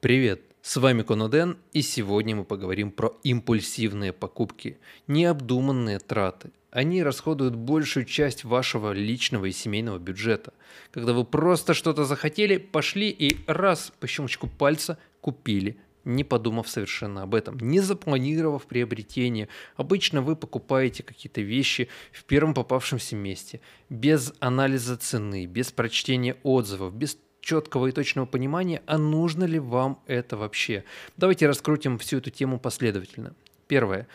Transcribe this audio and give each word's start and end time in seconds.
Привет, 0.00 0.40
с 0.62 0.78
вами 0.78 1.02
Коноден, 1.02 1.58
и 1.74 1.82
сегодня 1.82 2.34
мы 2.34 2.44
поговорим 2.44 2.90
про 2.90 3.18
импульсивные 3.22 4.14
покупки, 4.14 4.78
необдуманные 5.06 5.98
траты. 5.98 6.52
Они 6.70 7.02
расходуют 7.02 7.54
большую 7.54 8.06
часть 8.06 8.44
вашего 8.44 8.92
личного 8.92 9.44
и 9.44 9.52
семейного 9.52 9.98
бюджета. 9.98 10.54
Когда 10.90 11.12
вы 11.12 11.26
просто 11.26 11.74
что-то 11.74 12.06
захотели, 12.06 12.56
пошли 12.56 13.10
и 13.10 13.36
раз 13.46 13.92
по 14.00 14.06
щелчку 14.06 14.46
пальца 14.46 14.96
купили, 15.20 15.76
не 16.04 16.24
подумав 16.24 16.70
совершенно 16.70 17.24
об 17.24 17.34
этом, 17.34 17.58
не 17.60 17.80
запланировав 17.80 18.66
приобретение. 18.66 19.48
Обычно 19.76 20.22
вы 20.22 20.34
покупаете 20.34 21.02
какие-то 21.02 21.42
вещи 21.42 21.88
в 22.10 22.24
первом 22.24 22.54
попавшемся 22.54 23.16
месте, 23.16 23.60
без 23.90 24.32
анализа 24.40 24.96
цены, 24.96 25.44
без 25.44 25.72
прочтения 25.72 26.38
отзывов, 26.42 26.94
без 26.94 27.18
четкого 27.40 27.86
и 27.86 27.92
точного 27.92 28.26
понимания, 28.26 28.82
а 28.86 28.98
нужно 28.98 29.44
ли 29.44 29.58
вам 29.58 29.98
это 30.06 30.36
вообще. 30.36 30.84
Давайте 31.16 31.46
раскрутим 31.46 31.98
всю 31.98 32.18
эту 32.18 32.30
тему 32.30 32.58
последовательно. 32.58 33.34
Первое. 33.70 34.08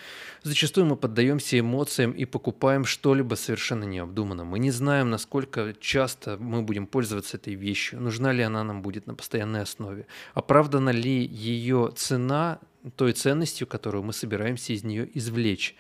Зачастую 0.44 0.86
мы 0.86 0.98
поддаемся 0.98 1.58
эмоциям 1.58 2.12
и 2.12 2.26
покупаем 2.26 2.84
что-либо 2.84 3.36
совершенно 3.36 3.86
необдуманно. 3.86 4.44
Мы 4.44 4.60
не 4.60 4.70
знаем, 4.70 5.10
насколько 5.10 5.74
часто 5.80 6.36
мы 6.38 6.62
будем 6.62 6.88
пользоваться 6.88 7.38
этой 7.38 7.56
вещью, 7.56 8.02
нужна 8.02 8.34
ли 8.34 8.44
она 8.44 8.66
нам 8.66 8.82
будет 8.82 9.08
на 9.08 9.16
постоянной 9.16 9.62
основе, 9.62 10.08
оправдана 10.34 10.90
ли 10.90 11.26
ее 11.26 11.94
цена 11.96 12.60
той 12.92 13.14
ценностью, 13.14 13.68
которую 13.68 14.04
мы 14.04 14.14
собираемся 14.14 14.74
из 14.74 14.84
нее 14.84 15.10
извлечь. 15.14 15.76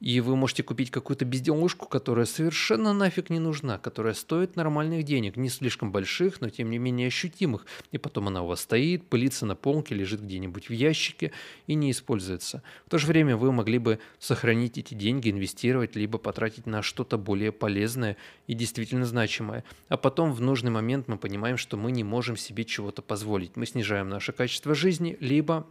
И 0.00 0.20
вы 0.20 0.34
можете 0.34 0.62
купить 0.62 0.90
какую-то 0.90 1.26
безделушку, 1.26 1.86
которая 1.86 2.24
совершенно 2.24 2.94
нафиг 2.94 3.28
не 3.28 3.38
нужна, 3.38 3.78
которая 3.78 4.14
стоит 4.14 4.56
нормальных 4.56 5.04
денег, 5.04 5.36
не 5.36 5.50
слишком 5.50 5.92
больших, 5.92 6.40
но 6.40 6.48
тем 6.48 6.70
не 6.70 6.78
менее 6.78 7.08
ощутимых. 7.08 7.66
И 7.92 7.98
потом 7.98 8.28
она 8.28 8.42
у 8.42 8.46
вас 8.46 8.60
стоит, 8.60 9.06
пылится 9.06 9.44
на 9.44 9.56
полке, 9.56 9.94
лежит 9.94 10.22
где-нибудь 10.22 10.70
в 10.70 10.72
ящике 10.72 11.32
и 11.66 11.74
не 11.74 11.90
используется. 11.90 12.62
В 12.86 12.90
то 12.90 12.96
же 12.96 13.06
время 13.06 13.36
вы 13.36 13.52
могли 13.52 13.76
бы 13.76 13.98
сохранить 14.18 14.78
эти 14.78 14.94
деньги, 14.94 15.30
инвестировать, 15.30 15.96
либо 15.96 16.16
потратить 16.16 16.66
на 16.66 16.80
что-то 16.80 17.18
более 17.18 17.52
полезное 17.52 18.16
и 18.46 18.54
действительно 18.54 19.04
значимое. 19.04 19.64
А 19.88 19.98
потом 19.98 20.32
в 20.32 20.40
нужный 20.40 20.70
момент 20.70 21.08
мы 21.08 21.18
понимаем, 21.18 21.58
что 21.58 21.76
мы 21.76 21.92
не 21.92 22.04
можем 22.04 22.38
себе 22.38 22.64
чего-то 22.64 23.02
позволить. 23.02 23.54
Мы 23.56 23.66
снижаем 23.66 24.08
наше 24.08 24.32
качество 24.32 24.74
жизни, 24.74 25.18
либо 25.20 25.66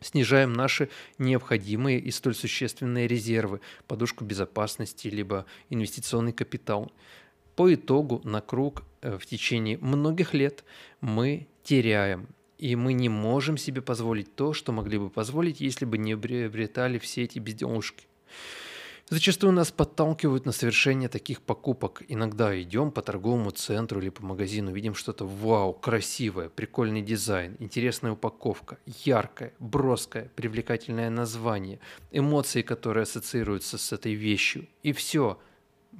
снижаем 0.00 0.52
наши 0.52 0.88
необходимые 1.18 1.98
и 1.98 2.10
столь 2.10 2.34
существенные 2.34 3.06
резервы, 3.06 3.60
подушку 3.86 4.24
безопасности, 4.24 5.08
либо 5.08 5.46
инвестиционный 5.68 6.32
капитал. 6.32 6.90
По 7.56 7.72
итогу 7.74 8.20
на 8.24 8.40
круг 8.40 8.84
э, 9.02 9.18
в 9.18 9.26
течение 9.26 9.78
многих 9.78 10.34
лет 10.34 10.64
мы 11.00 11.46
теряем, 11.62 12.28
и 12.58 12.76
мы 12.76 12.92
не 12.92 13.08
можем 13.08 13.56
себе 13.56 13.82
позволить 13.82 14.34
то, 14.34 14.52
что 14.52 14.72
могли 14.72 14.98
бы 14.98 15.10
позволить, 15.10 15.60
если 15.60 15.84
бы 15.84 15.98
не 15.98 16.16
приобретали 16.16 16.98
все 16.98 17.24
эти 17.24 17.38
безделушки. 17.38 18.06
Зачастую 19.12 19.52
нас 19.52 19.72
подталкивают 19.72 20.46
на 20.46 20.52
совершение 20.52 21.08
таких 21.08 21.42
покупок. 21.42 22.04
Иногда 22.06 22.62
идем 22.62 22.92
по 22.92 23.02
торговому 23.02 23.50
центру 23.50 24.00
или 24.00 24.08
по 24.08 24.24
магазину, 24.24 24.70
видим 24.70 24.94
что-то 24.94 25.26
вау, 25.26 25.72
красивое, 25.72 26.48
прикольный 26.48 27.02
дизайн, 27.02 27.56
интересная 27.58 28.12
упаковка, 28.12 28.78
яркое, 29.04 29.52
броское, 29.58 30.30
привлекательное 30.36 31.10
название, 31.10 31.80
эмоции, 32.12 32.62
которые 32.62 33.02
ассоциируются 33.02 33.78
с 33.78 33.92
этой 33.92 34.14
вещью. 34.14 34.68
И 34.84 34.92
все– 34.92 35.40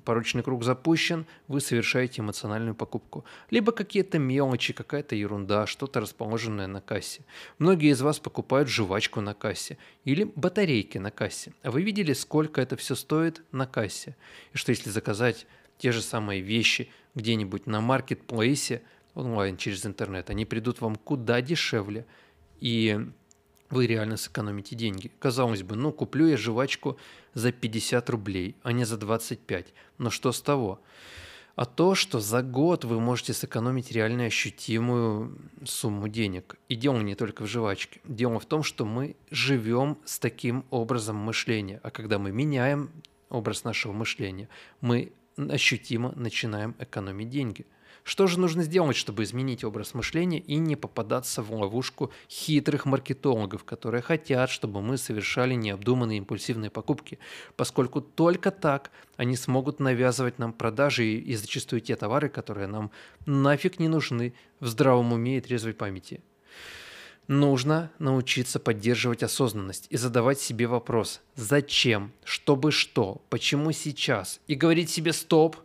порочный 0.05 0.43
круг 0.43 0.65
запущен, 0.65 1.27
вы 1.49 1.61
совершаете 1.61 2.23
эмоциональную 2.23 2.75
покупку. 2.75 3.25
Либо 3.51 3.73
какие-то 3.73 4.19
мелочи, 4.19 4.73
какая-то 4.73 5.15
ерунда, 5.15 5.67
что-то 5.67 6.01
расположенное 6.01 6.67
на 6.67 6.81
кассе. 6.81 7.23
Многие 7.59 7.91
из 7.91 8.01
вас 8.01 8.19
покупают 8.19 8.69
жвачку 8.69 9.21
на 9.21 9.35
кассе 9.35 9.79
или 10.05 10.25
батарейки 10.25 10.99
на 10.99 11.11
кассе. 11.11 11.53
А 11.63 11.71
вы 11.71 11.83
видели, 11.83 12.13
сколько 12.13 12.61
это 12.61 12.77
все 12.77 12.95
стоит 12.95 13.43
на 13.53 13.67
кассе? 13.67 14.17
И 14.53 14.57
что 14.57 14.71
если 14.71 14.91
заказать 14.91 15.47
те 15.79 15.93
же 15.93 16.03
самые 16.03 16.41
вещи 16.41 16.91
где-нибудь 17.15 17.67
на 17.67 17.81
маркетплейсе 17.81 18.83
онлайн 19.15 19.57
через 19.57 19.85
интернет, 19.87 20.31
они 20.31 20.45
придут 20.45 20.81
вам 20.81 20.97
куда 20.97 21.41
дешевле. 21.41 22.07
И 22.61 22.99
вы 23.71 23.87
реально 23.87 24.17
сэкономите 24.17 24.77
деньги. 24.77 25.11
Казалось 25.19 25.63
бы, 25.63 25.77
ну 25.77 25.93
куплю 25.93 26.27
я 26.27 26.37
жвачку 26.37 26.99
за 27.35 27.53
50 27.53 28.11
рублей, 28.11 28.57
а 28.63 28.73
не 28.73 28.85
за 28.85 28.97
25. 28.97 29.73
Но 29.99 30.11
что 30.11 30.33
с 30.33 30.43
того? 30.43 30.81
А 31.57 31.65
то, 31.67 31.95
что 31.95 32.21
за 32.21 32.43
год 32.43 32.85
вы 32.85 33.01
можете 33.01 33.33
сэкономить 33.33 33.93
реально 33.93 34.25
ощутимую 34.25 35.39
сумму 35.65 36.09
денег. 36.09 36.57
И 36.69 36.75
дело 36.75 37.01
не 37.01 37.15
только 37.15 37.43
в 37.43 37.47
жвачке. 37.47 38.01
Дело 38.05 38.39
в 38.39 38.47
том, 38.47 38.63
что 38.63 38.85
мы 38.85 39.17
живем 39.31 39.99
с 40.05 40.19
таким 40.19 40.65
образом 40.71 41.17
мышления. 41.17 41.81
А 41.83 41.91
когда 41.91 42.19
мы 42.19 42.33
меняем 42.33 42.91
образ 43.29 43.65
нашего 43.65 43.93
мышления, 43.93 44.49
мы 44.81 45.13
ощутимо 45.37 46.13
начинаем 46.17 46.75
экономить 46.79 47.29
деньги– 47.31 47.67
что 48.05 48.27
же 48.27 48.39
нужно 48.39 48.63
сделать, 48.63 48.97
чтобы 48.97 49.23
изменить 49.23 49.65
образ 49.65 49.95
мышления 49.95 50.39
и 50.39 50.57
не 50.57 50.77
попадаться 50.77 51.43
в 51.43 51.53
ловушку 51.53 52.11
хитрых 52.29 52.87
маркетологов, 52.87 53.65
которые 53.65 54.03
хотят, 54.03 54.51
чтобы 54.51 54.81
мы 54.83 54.97
совершали 54.97 55.55
необдуманные 55.55 56.19
импульсивные 56.19 56.71
покупки, 56.71 57.19
поскольку 57.57 58.01
только 58.01 58.51
так 58.51 58.91
они 59.17 59.37
смогут 59.37 59.81
навязывать 59.81 60.39
нам 60.39 60.53
продажи 60.53 61.05
и 61.05 61.35
зачастую 61.35 61.81
те 61.81 61.97
товары, 61.97 62.29
которые 62.29 62.67
нам 62.67 62.91
нафиг 63.27 63.79
не 63.79 63.89
нужны 63.89 64.35
в 64.61 64.67
здравом 64.67 65.13
уме 65.13 65.39
и 65.39 65.41
трезвой 65.41 65.75
памяти. 65.75 66.23
Нужно 67.31 67.93
научиться 68.01 68.59
поддерживать 68.59 69.23
осознанность 69.23 69.87
и 69.91 69.97
задавать 69.97 70.41
себе 70.41 70.67
вопрос 70.67 71.21
«Зачем? 71.37 72.13
Чтобы 72.25 72.73
что? 72.73 73.23
Почему 73.29 73.71
сейчас?» 73.71 74.41
И 74.49 74.57
говорить 74.57 74.91
себе 74.91 75.13
«Стоп! 75.13 75.57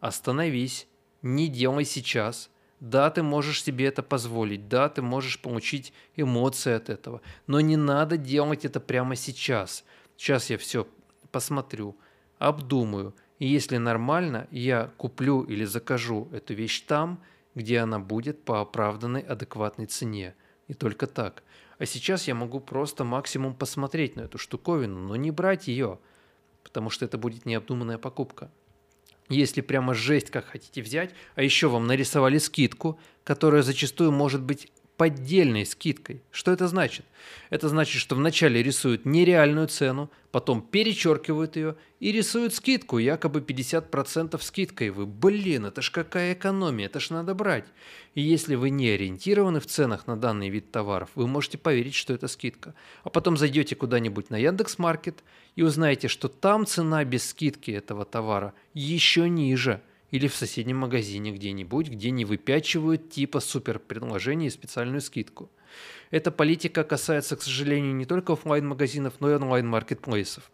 Остановись! 0.00 0.86
Не 1.22 1.48
делай 1.48 1.84
сейчас. 1.84 2.50
Да, 2.80 3.10
ты 3.10 3.22
можешь 3.22 3.62
себе 3.62 3.86
это 3.86 4.02
позволить, 4.02 4.68
да, 4.68 4.90
ты 4.90 5.00
можешь 5.00 5.40
получить 5.40 5.94
эмоции 6.14 6.72
от 6.74 6.90
этого, 6.90 7.22
но 7.46 7.60
не 7.60 7.76
надо 7.76 8.18
делать 8.18 8.66
это 8.66 8.80
прямо 8.80 9.16
сейчас. 9.16 9.82
Сейчас 10.18 10.50
я 10.50 10.58
все 10.58 10.86
посмотрю, 11.30 11.96
обдумаю, 12.38 13.14
и 13.38 13.46
если 13.46 13.78
нормально, 13.78 14.46
я 14.50 14.92
куплю 14.98 15.42
или 15.42 15.64
закажу 15.64 16.28
эту 16.32 16.52
вещь 16.52 16.82
там, 16.82 17.22
где 17.54 17.78
она 17.78 17.98
будет 17.98 18.44
по 18.44 18.60
оправданной 18.60 19.22
адекватной 19.22 19.86
цене. 19.86 20.34
И 20.68 20.74
только 20.74 21.06
так. 21.06 21.42
А 21.78 21.86
сейчас 21.86 22.28
я 22.28 22.34
могу 22.34 22.60
просто 22.60 23.04
максимум 23.04 23.54
посмотреть 23.54 24.16
на 24.16 24.22
эту 24.22 24.36
штуковину, 24.36 24.98
но 24.98 25.16
не 25.16 25.30
брать 25.30 25.68
ее, 25.68 25.98
потому 26.62 26.90
что 26.90 27.06
это 27.06 27.16
будет 27.16 27.46
необдуманная 27.46 27.98
покупка 27.98 28.50
если 29.28 29.60
прямо 29.60 29.94
жесть 29.94 30.30
как 30.30 30.46
хотите 30.46 30.82
взять, 30.82 31.10
а 31.34 31.42
еще 31.42 31.68
вам 31.68 31.86
нарисовали 31.86 32.38
скидку, 32.38 33.00
которая 33.24 33.62
зачастую 33.62 34.12
может 34.12 34.42
быть 34.42 34.68
поддельной 34.96 35.66
скидкой. 35.66 36.22
Что 36.30 36.52
это 36.52 36.68
значит? 36.68 37.04
Это 37.50 37.68
значит, 37.68 38.00
что 38.00 38.14
вначале 38.14 38.62
рисуют 38.62 39.04
нереальную 39.04 39.68
цену, 39.68 40.10
потом 40.30 40.62
перечеркивают 40.62 41.56
ее 41.56 41.76
и 42.00 42.12
рисуют 42.12 42.54
скидку, 42.54 42.98
якобы 42.98 43.40
50% 43.40 44.40
скидкой. 44.42 44.90
Вы, 44.90 45.06
блин, 45.06 45.66
это 45.66 45.82
ж 45.82 45.90
какая 45.90 46.34
экономия, 46.34 46.86
это 46.86 47.00
ж 47.00 47.10
надо 47.10 47.34
брать. 47.34 47.66
И 48.14 48.22
если 48.22 48.54
вы 48.54 48.70
не 48.70 48.88
ориентированы 48.88 49.60
в 49.60 49.66
ценах 49.66 50.06
на 50.06 50.16
данный 50.16 50.48
вид 50.48 50.70
товаров, 50.70 51.10
вы 51.14 51.26
можете 51.26 51.58
поверить, 51.58 51.94
что 51.94 52.14
это 52.14 52.28
скидка. 52.28 52.74
А 53.04 53.10
потом 53.10 53.36
зайдете 53.36 53.76
куда-нибудь 53.76 54.30
на 54.30 54.36
Яндекс.Маркет 54.36 55.22
и 55.56 55.62
узнаете, 55.62 56.08
что 56.08 56.28
там 56.28 56.66
цена 56.66 57.04
без 57.04 57.28
скидки 57.28 57.70
этого 57.70 58.04
товара 58.04 58.54
еще 58.72 59.28
ниже– 59.28 59.82
или 60.16 60.28
в 60.28 60.34
соседнем 60.34 60.78
магазине 60.78 61.30
где-нибудь, 61.30 61.90
где 61.90 62.10
не 62.10 62.24
выпячивают 62.24 63.10
типа 63.10 63.40
супер 63.40 63.78
предложений 63.78 64.46
и 64.46 64.50
специальную 64.50 65.02
скидку. 65.02 65.50
Эта 66.10 66.30
политика 66.30 66.84
касается, 66.84 67.36
к 67.36 67.42
сожалению, 67.42 67.94
не 67.94 68.06
только 68.06 68.32
офлайн-магазинов, 68.32 69.14
но 69.20 69.30
и 69.30 69.34
онлайн-маркетплейсов. 69.34 70.50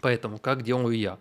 Поэтому 0.00 0.38
как 0.38 0.62
делаю 0.64 0.98
я? 0.98 1.18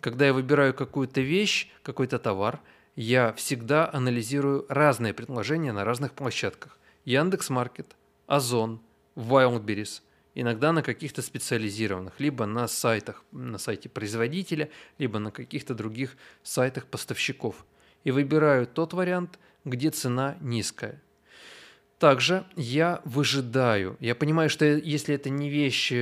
Когда 0.00 0.26
я 0.26 0.32
выбираю 0.32 0.74
какую-то 0.74 1.20
вещь, 1.20 1.68
какой-то 1.82 2.20
товар, 2.20 2.60
я 2.94 3.32
всегда 3.32 3.90
анализирую 3.92 4.64
разные 4.68 5.12
предложения 5.12 5.72
на 5.72 5.84
разных 5.84 6.12
площадках. 6.12 6.78
Яндекс.Маркет, 7.04 7.96
Озон, 8.28 8.80
Wildberries– 9.16 10.02
иногда 10.34 10.72
на 10.72 10.82
каких-то 10.82 11.22
специализированных, 11.22 12.18
либо 12.18 12.46
на 12.46 12.68
сайтах, 12.68 13.24
на 13.32 13.58
сайте 13.58 13.88
производителя, 13.88 14.70
либо 14.98 15.18
на 15.18 15.30
каких-то 15.30 15.74
других 15.74 16.16
сайтах 16.42 16.86
поставщиков. 16.86 17.64
И 18.04 18.10
выбираю 18.10 18.66
тот 18.66 18.92
вариант, 18.92 19.38
где 19.64 19.90
цена 19.90 20.36
низкая. 20.40 21.00
Также 21.98 22.44
я 22.56 23.00
выжидаю. 23.04 23.96
Я 24.00 24.16
понимаю, 24.16 24.50
что 24.50 24.64
если 24.64 25.14
это 25.14 25.30
не 25.30 25.48
вещь 25.48 25.92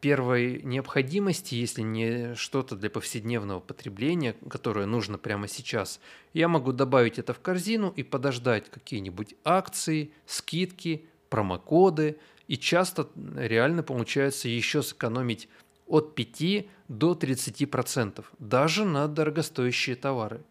первой 0.00 0.62
необходимости, 0.62 1.54
если 1.54 1.82
не 1.82 2.34
что-то 2.34 2.76
для 2.76 2.88
повседневного 2.88 3.60
потребления, 3.60 4.36
которое 4.48 4.86
нужно 4.86 5.18
прямо 5.18 5.46
сейчас, 5.46 6.00
я 6.32 6.48
могу 6.48 6.72
добавить 6.72 7.18
это 7.18 7.34
в 7.34 7.40
корзину 7.40 7.92
и 7.94 8.02
подождать 8.02 8.70
какие-нибудь 8.70 9.34
акции, 9.44 10.12
скидки, 10.24 11.04
промокоды, 11.28 12.18
и 12.46 12.56
часто 12.56 13.08
реально 13.36 13.82
получается 13.82 14.48
еще 14.48 14.82
сэкономить 14.82 15.48
от 15.86 16.14
5 16.14 16.66
до 16.88 17.12
30%, 17.12 18.24
даже 18.38 18.84
на 18.84 19.08
дорогостоящие 19.08 19.96
товары. 19.96 20.42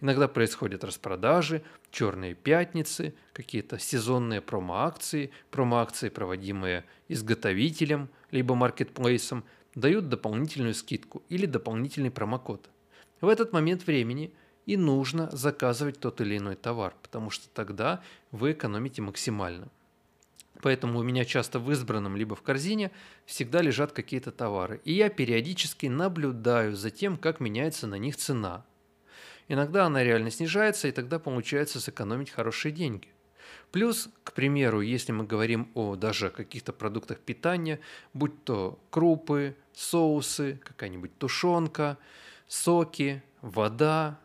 Иногда 0.00 0.28
происходят 0.28 0.84
распродажи, 0.84 1.62
черные 1.90 2.34
пятницы, 2.34 3.14
какие-то 3.32 3.78
сезонные 3.78 4.40
промо-акции, 4.40 5.30
промо-акции, 5.50 6.08
проводимые 6.08 6.84
изготовителем 7.08 8.08
либо 8.30 8.54
маркетплейсом, 8.54 9.44
дают 9.74 10.08
дополнительную 10.08 10.74
скидку 10.74 11.22
или 11.28 11.46
дополнительный 11.46 12.10
промокод. 12.10 12.68
В 13.20 13.28
этот 13.28 13.52
момент 13.52 13.86
времени 13.86 14.32
и 14.66 14.76
нужно 14.76 15.30
заказывать 15.32 16.00
тот 16.00 16.20
или 16.20 16.38
иной 16.38 16.56
товар, 16.56 16.94
потому 17.02 17.30
что 17.30 17.48
тогда 17.48 18.02
вы 18.30 18.52
экономите 18.52 19.02
максимально. 19.02 19.68
Поэтому 20.62 20.98
у 20.98 21.02
меня 21.02 21.24
часто 21.24 21.58
в 21.58 21.70
избранном 21.72 22.16
либо 22.16 22.36
в 22.36 22.42
корзине 22.42 22.90
всегда 23.24 23.62
лежат 23.62 23.92
какие-то 23.92 24.30
товары. 24.30 24.80
И 24.84 24.92
я 24.92 25.08
периодически 25.08 25.86
наблюдаю 25.86 26.76
за 26.76 26.90
тем, 26.90 27.16
как 27.16 27.40
меняется 27.40 27.86
на 27.86 27.96
них 27.96 28.16
цена. 28.16 28.64
Иногда 29.48 29.86
она 29.86 30.04
реально 30.04 30.30
снижается, 30.30 30.88
и 30.88 30.92
тогда 30.92 31.18
получается 31.18 31.80
сэкономить 31.80 32.30
хорошие 32.30 32.72
деньги. 32.72 33.08
Плюс, 33.72 34.08
к 34.24 34.32
примеру, 34.32 34.80
если 34.80 35.12
мы 35.12 35.24
говорим 35.24 35.70
о 35.74 35.96
даже 35.96 36.30
каких-то 36.30 36.72
продуктах 36.72 37.18
питания, 37.18 37.80
будь 38.14 38.44
то 38.44 38.78
крупы, 38.90 39.56
соусы, 39.72 40.60
какая-нибудь 40.64 41.16
тушенка, 41.18 41.98
соки, 42.46 43.22
вода, 43.42 44.20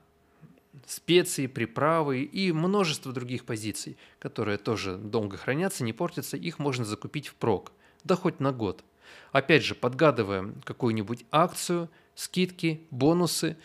специи, 0.86 1.48
приправы 1.48 2.24
и 2.24 2.52
множество 2.52 3.12
других 3.12 3.46
позиций, 3.46 3.98
которые 4.20 4.58
тоже 4.58 4.98
долго 4.98 5.38
хранятся, 5.38 5.84
не 5.84 5.94
портятся, 5.94 6.38
их 6.38 6.60
можно 6.60 6.86
закупить 6.86 7.28
впрок, 7.28 7.72
да 8.04 8.16
хоть 8.16 8.40
на 8.40 8.52
год. 8.52 8.84
Опять 9.32 9.64
же, 9.64 9.76
подгадываем 9.76 10.62
какую-нибудь 10.64 11.26
акцию, 11.32 11.90
скидки, 12.16 12.88
бонусы, 12.92 13.58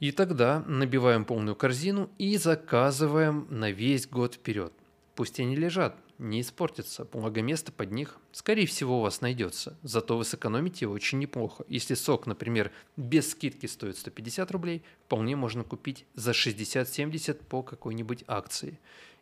и 0.00 0.10
тогда 0.10 0.64
набиваем 0.66 1.24
полную 1.24 1.54
корзину 1.54 2.10
и 2.18 2.36
заказываем 2.36 3.46
на 3.50 3.70
весь 3.70 4.08
год 4.08 4.34
вперед. 4.34 4.72
Пусть 5.14 5.38
они 5.38 5.54
лежат, 5.54 5.96
не 6.18 6.40
испортятся, 6.40 7.04
благо 7.04 7.42
место 7.42 7.72
под 7.72 7.90
них, 7.90 8.18
скорее 8.32 8.66
всего, 8.66 8.98
у 8.98 9.02
вас 9.02 9.20
найдется. 9.20 9.76
Зато 9.82 10.16
вы 10.16 10.24
сэкономите 10.24 10.86
очень 10.86 11.18
неплохо. 11.18 11.64
Если 11.68 11.94
сок, 11.94 12.26
например, 12.26 12.70
без 12.96 13.30
скидки 13.30 13.66
стоит 13.66 13.98
150 13.98 14.50
рублей, 14.50 14.82
вполне 15.06 15.36
можно 15.36 15.64
купить 15.64 16.06
за 16.14 16.32
60-70 16.32 17.44
по 17.44 17.62
какой-нибудь 17.62 18.24
акции. 18.26 18.78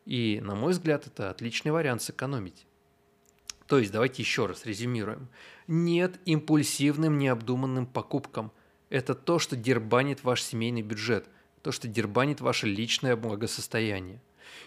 И, 0.06 0.40
на 0.42 0.54
мой 0.54 0.72
взгляд, 0.72 1.06
это 1.06 1.30
отличный 1.30 1.72
вариант 1.72 2.02
сэкономить. 2.02 2.66
То 3.66 3.78
есть, 3.78 3.92
давайте 3.92 4.22
еще 4.22 4.46
раз 4.46 4.66
резюмируем. 4.66 5.28
Нет 5.68 6.18
импульсивным 6.24 7.18
необдуманным 7.18 7.86
покупкам. 7.86 8.50
Это 8.88 9.14
то, 9.14 9.38
что 9.38 9.54
дербанит 9.54 10.24
ваш 10.24 10.42
семейный 10.42 10.82
бюджет, 10.82 11.28
то, 11.62 11.70
что 11.70 11.86
дербанит 11.86 12.40
ваше 12.40 12.66
личное 12.66 13.14
благосостояние. 13.14 14.20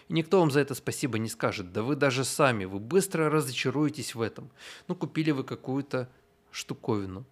И 0.08 0.12
никто 0.12 0.40
вам 0.40 0.50
за 0.50 0.60
это 0.60 0.74
спасибо 0.74 1.18
не 1.18 1.28
скажет. 1.28 1.72
Да 1.72 1.82
вы 1.82 1.96
даже 1.96 2.24
сами, 2.24 2.64
вы 2.64 2.78
быстро 2.78 3.30
разочаруетесь 3.30 4.14
в 4.14 4.20
этом. 4.20 4.50
Ну, 4.88 4.94
купили 4.94 5.30
вы 5.30 5.44
какую-то 5.44 6.08
штуковину. 6.50 7.24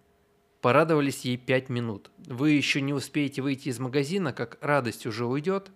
Порадовались 0.61 1.25
ей 1.25 1.37
5 1.37 1.69
минут. 1.69 2.11
Вы 2.25 2.51
еще 2.51 2.81
не 2.81 2.93
успеете 2.93 3.41
выйти 3.41 3.69
из 3.69 3.79
магазина, 3.79 4.31
как 4.33 4.57
радость 4.61 5.05
уже 5.05 5.25
уйдет, 5.25 5.71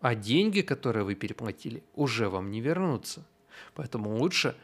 а 0.00 0.14
деньги, 0.14 0.62
которые 0.62 1.04
вы 1.04 1.14
переплатили, 1.14 1.82
уже 1.94 2.28
вам 2.28 2.50
не 2.50 2.60
вернутся. 2.60 3.26
Поэтому 3.74 4.16
лучше 4.16 4.56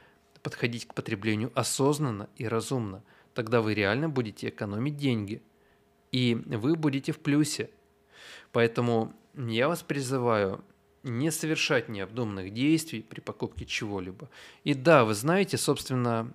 подходить 0.42 0.86
к 0.86 0.94
потреблению 0.94 1.52
осознанно 1.54 2.28
и 2.36 2.48
разумно. 2.48 3.02
Тогда 3.34 3.60
вы 3.60 3.74
реально 3.74 4.08
будете 4.08 4.48
экономить 4.48 4.96
деньги. 4.96 5.42
И 6.10 6.34
вы 6.34 6.74
будете 6.76 7.12
в 7.12 7.19
плюсе. 7.19 7.69
Поэтому 8.52 9.12
я 9.34 9.69
вас 9.69 9.82
призываю 9.82 10.64
не 11.06 11.31
совершать 11.31 11.88
необдуманных 11.88 12.53
действий 12.53 13.03
при 13.03 13.20
покупке 13.20 13.64
чего-либо. 13.64 14.29
И 14.64 14.75
да, 14.75 15.05
вы 15.05 15.14
знаете, 15.14 15.56
собственно, 15.56 16.32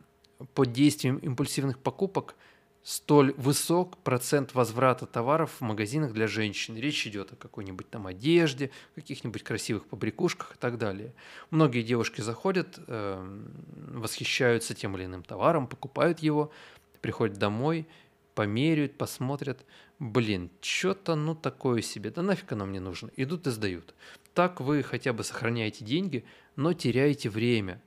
под 0.54 0.72
действием 0.72 1.18
импульсивных 1.18 1.78
покупок 1.80 2.36
столь 2.84 3.34
высок 3.34 3.98
процент 3.98 4.56
возврата 4.56 5.06
товаров 5.06 5.52
в 5.60 5.62
магазинах 5.62 6.14
для 6.14 6.28
женщин. 6.28 6.76
Речь 6.76 7.06
идет 7.06 7.34
о 7.34 7.36
какой-нибудь 7.36 7.90
там 7.90 8.08
одежде, 8.08 8.72
каких-нибудь 8.96 9.44
красивых 9.44 9.86
побрякушках 9.86 10.56
и 10.56 10.58
так 10.58 10.78
далее. 10.78 11.14
Многие 11.52 11.84
девушки 11.84 12.22
заходят, 12.22 12.80
э, 12.88 13.42
восхищаются 13.94 14.74
тем 14.74 14.98
или 14.98 15.06
иным 15.06 15.24
товаром, 15.24 15.68
покупают 15.68 16.20
его, 16.20 16.52
приходят 17.02 17.38
домой, 17.38 17.88
померяют, 18.34 18.98
посмотрят, 18.98 19.64
блин, 20.00 20.50
что-то 20.62 21.16
ну 21.16 21.36
такое 21.36 21.82
себе, 21.82 22.10
да 22.10 22.22
нафиг 22.24 22.52
оно 22.52 22.66
мне 22.66 22.80
нужно, 22.80 23.12
идут 23.16 23.46
и 23.46 23.52
сдают. 23.52 23.94
Так 24.33 24.62
вы 24.62 24.81
хотя 24.83 25.12
бы 25.13 25.24
сохраняете 25.24 25.83
деньги, 25.83 26.24
но 26.56 26.74
теряете 26.74 27.30
время. 27.30 27.81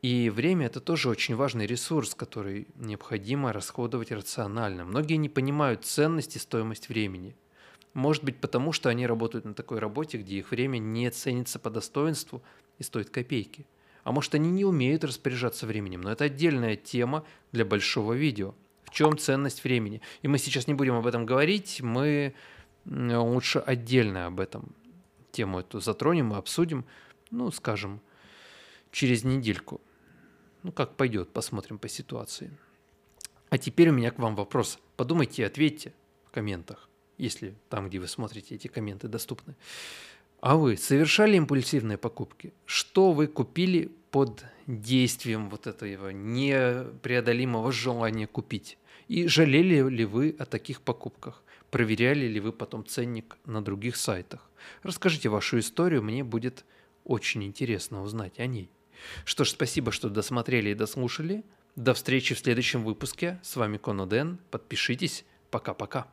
И 0.00 0.30
время– 0.30 0.66
это 0.68 0.80
тоже 0.80 1.08
очень 1.08 1.36
важный 1.36 1.66
ресурс, 1.66 2.14
который 2.14 2.66
необходимо 2.74 3.52
расходовать 3.52 4.10
рационально. 4.10 4.84
Многие 4.84 5.14
не 5.14 5.28
понимают 5.28 5.84
ценность 5.84 6.34
и 6.34 6.40
стоимость 6.40 6.88
времени. 6.88 7.36
Может 7.94 8.24
быть 8.24 8.38
потому, 8.38 8.72
что 8.72 8.88
они 8.88 9.06
работают 9.06 9.44
на 9.44 9.54
такой 9.54 9.78
работе, 9.78 10.18
где 10.18 10.38
их 10.38 10.50
время 10.50 10.78
не 10.78 11.10
ценится 11.10 11.58
по 11.58 11.70
достоинству 11.70 12.42
и 12.78 12.82
стоит 12.82 13.10
копейки. 13.10 13.66
А 14.02 14.10
может 14.10 14.34
они 14.34 14.50
не 14.50 14.64
умеют 14.64 15.04
распоряжаться 15.04 15.66
временем, 15.66 16.00
но 16.00 16.10
это 16.10 16.24
отдельная 16.24 16.74
тема 16.74 17.24
для 17.52 17.64
большого 17.64 18.14
видео. 18.14 18.54
В 18.84 18.90
чем 18.90 19.16
ценность 19.16 19.62
времени? 19.62 20.00
И 20.22 20.28
мы 20.28 20.38
сейчас 20.38 20.66
не 20.66 20.74
будем 20.74 20.94
об 20.94 21.06
этом 21.06 21.26
говорить, 21.26 21.80
мы 21.80 22.34
лучше 22.86 23.60
отдельно 23.60 24.26
об 24.26 24.40
этом 24.40 24.74
тему 25.32 25.60
эту 25.60 25.80
затронем 25.80 26.32
и 26.32 26.36
обсудим, 26.36 26.84
ну, 27.30 27.50
скажем, 27.50 28.00
через 28.90 29.24
недельку. 29.24 29.80
Ну, 30.62 30.70
как 30.70 30.96
пойдет, 30.96 31.30
посмотрим 31.30 31.78
по 31.78 31.88
ситуации. 31.88 32.56
А 33.50 33.58
теперь 33.58 33.88
у 33.88 33.92
меня 33.92 34.10
к 34.10 34.18
вам 34.18 34.36
вопрос. 34.36 34.78
Подумайте 34.96 35.42
и 35.42 35.44
ответьте 35.44 35.92
в 36.24 36.30
комментах, 36.30 36.88
если 37.18 37.54
там, 37.68 37.88
где 37.88 37.98
вы 37.98 38.06
смотрите, 38.06 38.54
эти 38.54 38.68
комменты 38.68 39.08
доступны. 39.08 39.56
А 40.40 40.56
вы 40.56 40.76
совершали 40.76 41.36
импульсивные 41.36 41.98
покупки? 41.98 42.52
Что 42.64 43.12
вы 43.12 43.26
купили 43.26 43.90
под 44.10 44.44
действием 44.66 45.50
вот 45.50 45.66
этого 45.66 46.10
непреодолимого 46.10 47.72
желания 47.72 48.26
купить? 48.26 48.78
И 49.08 49.26
жалели 49.26 49.88
ли 49.88 50.04
вы 50.04 50.34
о 50.38 50.44
таких 50.44 50.80
покупках? 50.80 51.42
Проверяли 51.70 52.26
ли 52.26 52.40
вы 52.40 52.52
потом 52.52 52.84
ценник 52.84 53.38
на 53.46 53.62
других 53.62 53.96
сайтах? 53.96 54.50
Расскажите 54.82 55.28
вашу 55.28 55.58
историю, 55.58 56.02
мне 56.02 56.22
будет 56.22 56.64
очень 57.04 57.44
интересно 57.44 58.02
узнать 58.02 58.38
о 58.38 58.46
ней. 58.46 58.70
Что 59.24 59.44
ж, 59.44 59.50
спасибо, 59.50 59.90
что 59.90 60.08
досмотрели 60.08 60.70
и 60.70 60.74
дослушали. 60.74 61.44
До 61.76 61.94
встречи 61.94 62.34
в 62.34 62.38
следующем 62.38 62.84
выпуске. 62.84 63.40
С 63.42 63.56
вами 63.56 63.78
Коноден. 63.78 64.38
Подпишитесь. 64.50 65.24
Пока-пока. 65.50 66.12